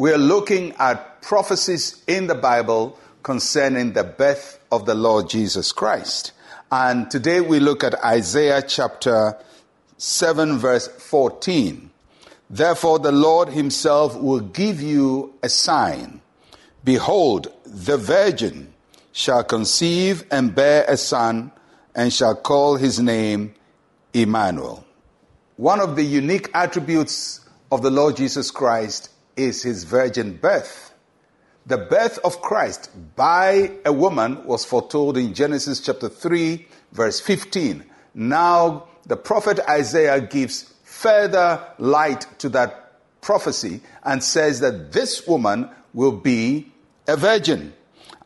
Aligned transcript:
we're 0.00 0.16
looking 0.16 0.72
at 0.78 1.20
prophecies 1.20 2.02
in 2.06 2.26
the 2.26 2.34
Bible 2.34 2.98
concerning 3.22 3.92
the 3.92 4.02
birth 4.02 4.58
of 4.72 4.86
the 4.86 4.94
Lord 4.94 5.28
Jesus 5.28 5.72
Christ. 5.72 6.32
And 6.72 7.10
today 7.10 7.42
we 7.42 7.60
look 7.60 7.84
at 7.84 8.02
Isaiah 8.02 8.62
chapter 8.62 9.36
7, 9.98 10.56
verse 10.56 10.88
14. 10.88 11.90
Therefore, 12.48 12.98
the 12.98 13.12
Lord 13.12 13.50
himself 13.50 14.16
will 14.16 14.40
give 14.40 14.80
you 14.80 15.34
a 15.42 15.50
sign. 15.50 16.22
Behold, 16.82 17.52
the 17.66 17.98
virgin 17.98 18.72
shall 19.12 19.44
conceive 19.44 20.24
and 20.30 20.54
bear 20.54 20.86
a 20.88 20.96
son, 20.96 21.52
and 21.94 22.10
shall 22.10 22.36
call 22.36 22.76
his 22.76 22.98
name 22.98 23.52
Emmanuel. 24.14 24.82
One 25.58 25.78
of 25.78 25.94
the 25.94 26.04
unique 26.04 26.48
attributes 26.54 27.40
of 27.70 27.82
the 27.82 27.90
Lord 27.90 28.16
Jesus 28.16 28.50
Christ 28.50 29.10
is 29.42 29.62
his 29.62 29.84
virgin 29.84 30.36
birth. 30.36 30.94
The 31.66 31.78
birth 31.78 32.18
of 32.24 32.40
Christ 32.40 32.90
by 33.16 33.72
a 33.84 33.92
woman 33.92 34.44
was 34.44 34.64
foretold 34.64 35.16
in 35.16 35.34
Genesis 35.34 35.80
chapter 35.80 36.08
3, 36.08 36.66
verse 36.92 37.20
15. 37.20 37.84
Now, 38.14 38.88
the 39.06 39.16
prophet 39.16 39.60
Isaiah 39.68 40.20
gives 40.20 40.72
further 40.82 41.64
light 41.78 42.26
to 42.38 42.48
that 42.50 43.20
prophecy 43.20 43.80
and 44.02 44.22
says 44.22 44.60
that 44.60 44.92
this 44.92 45.26
woman 45.26 45.70
will 45.92 46.12
be 46.12 46.72
a 47.06 47.16
virgin. 47.16 47.72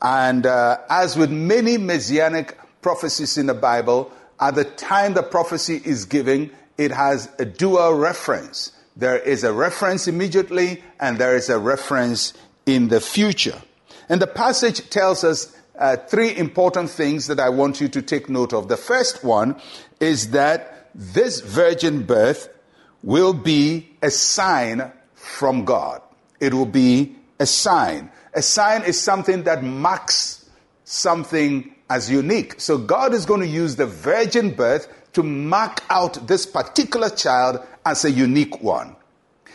And 0.00 0.46
uh, 0.46 0.78
as 0.88 1.16
with 1.16 1.30
many 1.30 1.78
messianic 1.78 2.58
prophecies 2.83 3.38
in 3.38 3.46
the 3.46 3.55
Bible, 3.55 4.12
at 4.41 4.55
the 4.55 4.64
time 4.64 5.14
the 5.14 5.22
prophecy 5.22 5.80
is 5.84 6.05
given, 6.05 6.50
it 6.77 6.91
has 6.91 7.30
a 7.39 7.44
dual 7.44 7.94
reference. 7.94 8.72
There 8.97 9.19
is 9.19 9.45
a 9.45 9.53
reference 9.53 10.06
immediately, 10.06 10.83
and 11.00 11.19
there 11.19 11.37
is 11.37 11.48
a 11.48 11.59
reference 11.59 12.33
in 12.67 12.89
the 12.89 13.01
future. 13.01 13.61
And 14.09 14.20
the 14.20 14.27
passage 14.27 14.89
tells 14.91 15.25
us 15.25 15.56
uh, 15.78 15.97
three 15.97 16.36
important 16.36 16.91
things 16.91 17.27
that 17.27 17.41
I 17.41 17.48
want 17.48 17.81
you 17.81 17.89
to 17.89 18.03
take 18.03 18.28
note 18.28 18.53
of. 18.53 18.69
The 18.69 18.77
first 18.77 19.25
one 19.25 19.61
is 19.98 20.31
that 20.31 20.91
this 20.95 21.41
virgin 21.41 22.05
birth 22.05 22.48
will 23.03 23.34
be 23.34 23.91
a 24.01 24.11
sign 24.11 24.92
from 25.14 25.64
God. 25.64 26.01
It 26.39 26.55
will 26.55 26.67
be 26.67 27.17
a 27.41 27.47
sign. 27.47 28.11
A 28.34 28.42
sign 28.42 28.83
is 28.84 29.01
something 29.01 29.45
that 29.45 29.64
marks 29.64 30.48
something 30.84 31.75
as 31.91 32.11
unique. 32.11 32.61
So 32.61 32.79
God 32.79 33.12
is 33.12 33.27
going 33.27 33.41
to 33.41 33.47
use 33.47 33.77
the 33.77 33.86
virgin 33.86 34.55
birth 34.55 34.89
to 35.15 35.23
mark 35.23 35.83
out 35.91 36.27
this 36.27 36.47
particular 36.47 37.11
child 37.11 37.61
as 37.84 38.05
a 38.05 38.11
unique 38.11 38.62
one. 38.62 38.97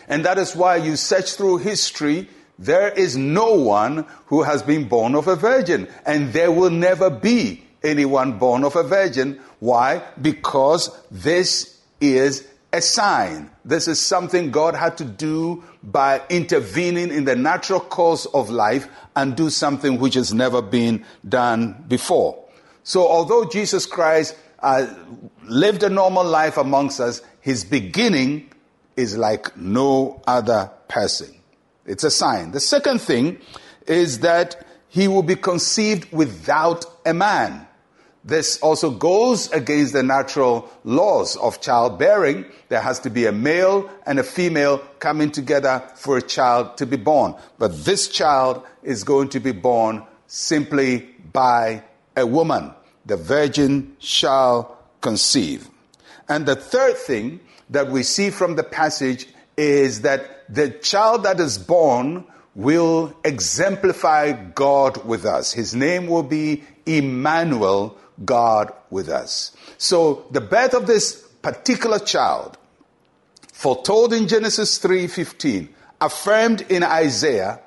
And 0.07 0.25
that 0.25 0.37
is 0.37 0.55
why 0.55 0.77
you 0.77 0.95
search 0.95 1.35
through 1.35 1.57
history, 1.57 2.27
there 2.57 2.89
is 2.89 3.15
no 3.15 3.53
one 3.53 4.05
who 4.25 4.43
has 4.43 4.63
been 4.63 4.87
born 4.87 5.15
of 5.15 5.27
a 5.27 5.35
virgin. 5.35 5.87
And 6.05 6.33
there 6.33 6.51
will 6.51 6.71
never 6.71 7.09
be 7.09 7.63
anyone 7.83 8.39
born 8.39 8.63
of 8.63 8.75
a 8.75 8.83
virgin. 8.83 9.39
Why? 9.59 10.03
Because 10.21 10.89
this 11.11 11.79
is 12.01 12.47
a 12.73 12.81
sign. 12.81 13.49
This 13.65 13.87
is 13.87 13.99
something 13.99 14.51
God 14.51 14.75
had 14.75 14.97
to 14.97 15.05
do 15.05 15.63
by 15.83 16.21
intervening 16.29 17.11
in 17.11 17.25
the 17.25 17.35
natural 17.35 17.79
course 17.79 18.25
of 18.27 18.49
life 18.49 18.87
and 19.15 19.35
do 19.35 19.49
something 19.49 19.99
which 19.99 20.15
has 20.15 20.33
never 20.33 20.61
been 20.61 21.05
done 21.27 21.83
before. 21.87 22.43
So, 22.83 23.07
although 23.07 23.45
Jesus 23.45 23.85
Christ 23.85 24.35
uh, 24.61 24.87
lived 25.43 25.83
a 25.83 25.89
normal 25.89 26.23
life 26.23 26.57
amongst 26.57 26.99
us, 26.99 27.21
his 27.41 27.63
beginning 27.63 28.51
is 28.95 29.17
like 29.17 29.55
no 29.57 30.21
other 30.27 30.71
person. 30.87 31.33
It's 31.85 32.03
a 32.03 32.11
sign. 32.11 32.51
The 32.51 32.59
second 32.59 32.99
thing 32.99 33.39
is 33.87 34.19
that 34.19 34.65
he 34.89 35.07
will 35.07 35.23
be 35.23 35.35
conceived 35.35 36.11
without 36.11 36.85
a 37.05 37.13
man. 37.13 37.65
This 38.23 38.59
also 38.59 38.91
goes 38.91 39.49
against 39.51 39.93
the 39.93 40.03
natural 40.03 40.69
laws 40.83 41.37
of 41.37 41.61
childbearing. 41.61 42.45
There 42.67 42.81
has 42.81 42.99
to 42.99 43.09
be 43.09 43.25
a 43.25 43.31
male 43.31 43.89
and 44.05 44.19
a 44.19 44.23
female 44.23 44.79
coming 44.99 45.31
together 45.31 45.81
for 45.95 46.17
a 46.17 46.21
child 46.21 46.77
to 46.77 46.85
be 46.85 46.97
born. 46.97 47.35
But 47.57 47.85
this 47.85 48.09
child 48.09 48.63
is 48.83 49.03
going 49.03 49.29
to 49.29 49.39
be 49.39 49.53
born 49.53 50.03
simply 50.27 51.07
by 51.31 51.83
a 52.17 52.25
woman. 52.25 52.73
The 53.05 53.17
virgin 53.17 53.95
shall 53.99 54.77
conceive. 55.01 55.69
And 56.27 56.45
the 56.45 56.55
third 56.55 56.97
thing 56.97 57.39
that 57.69 57.89
we 57.89 58.03
see 58.03 58.29
from 58.29 58.55
the 58.55 58.63
passage 58.63 59.27
is 59.57 60.01
that 60.01 60.45
the 60.53 60.69
child 60.69 61.23
that 61.23 61.39
is 61.39 61.57
born 61.57 62.25
will 62.55 63.15
exemplify 63.23 64.31
God 64.33 65.05
with 65.05 65.25
us. 65.25 65.53
His 65.53 65.75
name 65.75 66.07
will 66.07 66.23
be 66.23 66.63
Emmanuel, 66.85 67.97
God 68.25 68.73
with 68.89 69.09
us. 69.09 69.55
So 69.77 70.25
the 70.31 70.41
birth 70.41 70.73
of 70.73 70.87
this 70.87 71.15
particular 71.41 71.99
child, 71.99 72.57
foretold 73.53 74.13
in 74.13 74.27
Genesis 74.27 74.77
3:15, 74.79 75.69
affirmed 76.01 76.61
in 76.69 76.83
Isaiah, 76.83 77.59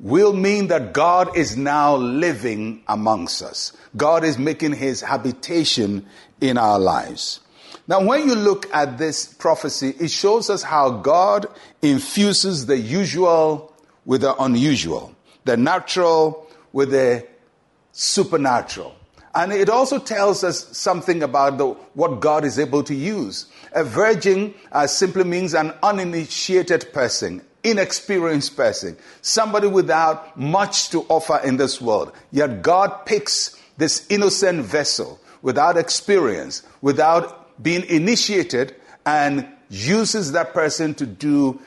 will 0.00 0.32
mean 0.32 0.68
that 0.68 0.92
God 0.92 1.36
is 1.36 1.56
now 1.56 1.96
living 1.96 2.82
amongst 2.86 3.42
us. 3.42 3.72
God 3.96 4.24
is 4.24 4.38
making 4.38 4.74
his 4.74 5.00
habitation 5.00 6.06
in 6.40 6.56
our 6.56 6.78
lives. 6.78 7.40
Now, 7.88 8.04
when 8.04 8.28
you 8.28 8.34
look 8.34 8.72
at 8.72 8.98
this 8.98 9.26
prophecy, 9.26 9.94
it 9.98 10.10
shows 10.10 10.50
us 10.50 10.62
how 10.62 10.90
God 10.90 11.46
infuses 11.82 12.66
the 12.66 12.76
usual 12.76 13.74
with 14.04 14.20
the 14.20 14.36
unusual, 14.36 15.14
the 15.44 15.56
natural 15.56 16.46
with 16.72 16.90
the 16.90 17.26
supernatural. 17.92 18.94
And 19.34 19.52
it 19.52 19.68
also 19.68 19.98
tells 19.98 20.44
us 20.44 20.76
something 20.76 21.22
about 21.22 21.58
the, 21.58 21.68
what 21.94 22.20
God 22.20 22.44
is 22.44 22.58
able 22.58 22.82
to 22.84 22.94
use. 22.94 23.46
A 23.72 23.84
virgin 23.84 24.54
uh, 24.72 24.86
simply 24.86 25.24
means 25.24 25.54
an 25.54 25.72
uninitiated 25.82 26.92
person, 26.92 27.42
inexperienced 27.64 28.56
person, 28.56 28.96
somebody 29.20 29.66
without 29.66 30.38
much 30.38 30.90
to 30.90 31.02
offer 31.08 31.40
in 31.44 31.56
this 31.56 31.80
world. 31.80 32.12
Yet 32.30 32.62
God 32.62 33.06
picks 33.06 33.60
this 33.76 34.06
innocent 34.08 34.64
vessel 34.64 35.20
without 35.42 35.76
experience, 35.76 36.62
without 36.80 37.62
being 37.62 37.84
initiated, 37.84 38.74
and 39.06 39.46
uses 39.70 40.32
that 40.32 40.54
person 40.54 40.94
to 40.94 41.06
do 41.06 41.60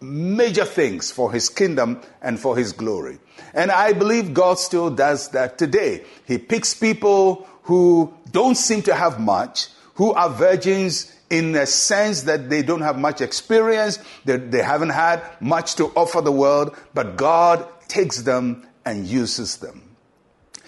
major 0.00 0.64
things 0.64 1.10
for 1.10 1.32
his 1.32 1.48
kingdom 1.48 2.00
and 2.20 2.38
for 2.38 2.56
his 2.56 2.72
glory. 2.72 3.18
And 3.54 3.70
I 3.70 3.92
believe 3.92 4.34
God 4.34 4.58
still 4.58 4.90
does 4.90 5.30
that 5.30 5.58
today. 5.58 6.04
He 6.26 6.38
picks 6.38 6.74
people 6.74 7.48
who 7.62 8.12
don't 8.30 8.56
seem 8.56 8.82
to 8.82 8.94
have 8.94 9.18
much, 9.18 9.68
who 9.94 10.12
are 10.12 10.28
virgins 10.28 11.12
in 11.30 11.52
the 11.52 11.66
sense 11.66 12.22
that 12.22 12.48
they 12.48 12.62
don't 12.62 12.82
have 12.82 12.98
much 12.98 13.20
experience, 13.20 13.98
they, 14.24 14.36
they 14.36 14.62
haven't 14.62 14.90
had 14.90 15.22
much 15.40 15.74
to 15.76 15.86
offer 15.96 16.20
the 16.20 16.32
world, 16.32 16.76
but 16.94 17.16
God 17.16 17.66
takes 17.88 18.22
them 18.22 18.66
and 18.84 19.06
uses 19.06 19.56
them. 19.56 19.96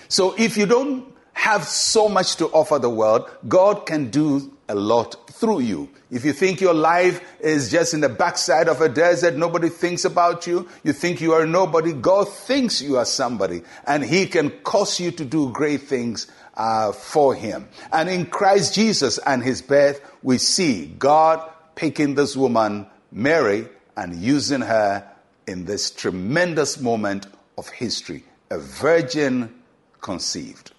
So 0.08 0.34
if 0.36 0.56
you 0.56 0.66
don't 0.66 1.14
have 1.32 1.64
so 1.64 2.08
much 2.08 2.36
to 2.36 2.46
offer 2.46 2.78
the 2.78 2.90
world, 2.90 3.30
God 3.46 3.86
can 3.86 4.10
do 4.10 4.56
a 4.68 4.74
lot 4.74 5.30
through 5.30 5.60
you. 5.60 5.88
If 6.10 6.24
you 6.24 6.32
think 6.32 6.60
your 6.60 6.74
life 6.74 7.22
is 7.40 7.70
just 7.70 7.94
in 7.94 8.00
the 8.00 8.08
backside 8.08 8.68
of 8.68 8.80
a 8.80 8.88
desert, 8.88 9.34
nobody 9.34 9.68
thinks 9.68 10.04
about 10.04 10.46
you, 10.46 10.68
you 10.82 10.92
think 10.92 11.20
you 11.20 11.32
are 11.32 11.46
nobody, 11.46 11.92
God 11.92 12.28
thinks 12.28 12.82
you 12.82 12.96
are 12.96 13.04
somebody, 13.04 13.62
and 13.86 14.04
He 14.04 14.26
can 14.26 14.50
cause 14.50 15.00
you 15.00 15.10
to 15.12 15.24
do 15.24 15.50
great 15.52 15.82
things 15.82 16.26
uh, 16.54 16.92
for 16.92 17.34
Him. 17.34 17.68
And 17.92 18.08
in 18.08 18.26
Christ 18.26 18.74
Jesus 18.74 19.18
and 19.18 19.42
His 19.42 19.62
birth, 19.62 20.00
we 20.22 20.38
see 20.38 20.86
God 20.86 21.48
picking 21.74 22.14
this 22.14 22.36
woman, 22.36 22.86
Mary, 23.12 23.68
and 23.96 24.16
using 24.16 24.60
her 24.60 25.08
in 25.46 25.64
this 25.64 25.90
tremendous 25.90 26.80
moment 26.80 27.26
of 27.56 27.68
history. 27.68 28.24
A 28.50 28.58
virgin 28.58 29.54
conceived. 30.00 30.72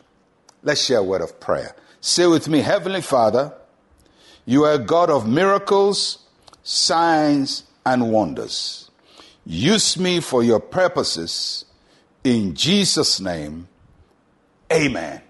Let's 0.63 0.83
share 0.83 0.99
a 0.99 1.03
word 1.03 1.21
of 1.21 1.39
prayer. 1.39 1.75
Say 2.01 2.27
with 2.27 2.47
me, 2.47 2.59
Heavenly 2.59 3.01
Father, 3.01 3.53
you 4.49 4.63
are 4.63 4.73
a 4.73 4.79
God 4.79 5.11
of 5.11 5.27
miracles, 5.27 6.25
signs, 6.63 7.65
and 7.85 8.11
wonders. 8.11 8.89
Use 9.45 9.95
me 9.99 10.21
for 10.21 10.41
your 10.41 10.59
purposes. 10.59 11.65
In 12.23 12.55
Jesus' 12.55 13.19
name, 13.19 13.67
amen 14.73 15.21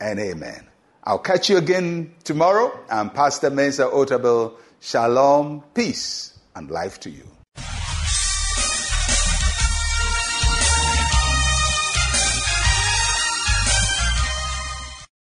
and 0.00 0.20
amen. 0.20 0.64
I'll 1.02 1.18
catch 1.18 1.50
you 1.50 1.56
again 1.56 2.14
tomorrow. 2.22 2.78
I'm 2.88 3.10
Pastor 3.10 3.50
Mensa 3.50 3.86
Otabil. 3.86 4.54
Shalom, 4.78 5.64
peace, 5.74 6.38
and 6.54 6.70
life 6.70 7.00
to 7.00 7.10
you. 7.10 7.39